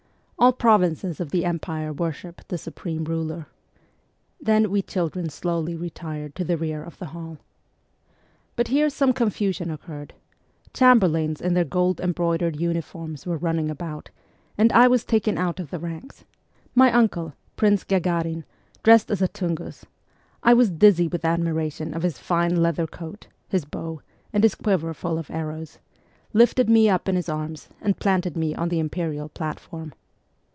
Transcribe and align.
All 0.41 0.53
provinces 0.53 1.19
of 1.19 1.29
the 1.29 1.45
Empire 1.45 1.93
worshipped 1.93 2.47
the 2.47 2.57
supreme 2.57 3.03
ruler. 3.03 3.45
Then 4.41 4.71
we 4.71 4.81
children 4.81 5.29
slowly 5.29 5.75
retired 5.75 6.33
to 6.33 6.43
the 6.43 6.57
rear 6.57 6.81
of 6.83 6.97
the 6.97 7.05
hall. 7.13 7.37
But 8.55 8.69
here 8.69 8.89
some 8.89 9.13
confusion 9.13 9.69
occurred. 9.69 10.15
Chamberlains 10.73 11.41
in 11.41 11.53
their 11.53 11.63
gold 11.63 11.99
embroidered 12.01 12.59
uniforms 12.59 13.27
were 13.27 13.37
running 13.37 13.69
about, 13.69 14.09
and 14.57 14.73
I 14.73 14.87
was 14.87 15.05
taken 15.05 15.37
out 15.37 15.59
of 15.59 15.69
the 15.69 15.77
ranks; 15.77 16.25
my 16.73 16.91
uncle, 16.91 17.35
Prince 17.55 17.83
Gagarin, 17.83 18.43
dressed 18.81 19.11
as 19.11 19.21
a 19.21 19.27
Tungus 19.27 19.85
(I 20.41 20.55
was 20.55 20.71
dizzy 20.71 21.07
with 21.07 21.21
admira 21.21 21.71
tion 21.71 21.93
of 21.93 22.01
his 22.01 22.17
fine 22.17 22.55
leather 22.63 22.87
coat, 22.87 23.27
his 23.47 23.63
bow, 23.63 24.01
and 24.33 24.41
his 24.43 24.55
quiver 24.55 24.95
full 24.95 25.19
of 25.19 25.29
arrows), 25.29 25.77
lifted 26.33 26.67
me 26.67 26.89
up 26.89 27.07
in 27.07 27.15
his 27.15 27.29
arms, 27.29 27.69
and 27.79 27.99
planted 27.99 28.35
me 28.35 28.55
on 28.55 28.69
the 28.69 28.79
imperial 28.79 29.29
platform. 29.29 29.93